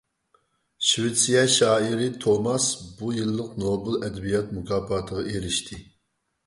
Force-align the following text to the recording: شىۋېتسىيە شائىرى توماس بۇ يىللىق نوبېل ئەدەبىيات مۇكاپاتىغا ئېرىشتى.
شىۋېتسىيە 0.91 1.43
شائىرى 1.57 2.07
توماس 2.25 2.71
بۇ 3.03 3.13
يىللىق 3.19 3.55
نوبېل 3.67 4.01
ئەدەبىيات 4.03 4.53
مۇكاپاتىغا 4.59 5.29
ئېرىشتى. 5.31 5.81